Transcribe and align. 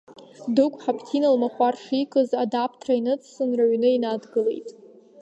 Дыгә 0.55 0.77
Хаԥҭина 0.81 1.29
лмахәар 1.33 1.75
шикыз 1.83 2.29
адаԥҭра 2.43 2.93
иныҵсын, 2.99 3.49
рыҩны 3.57 3.89
инадгылеит. 3.91 4.67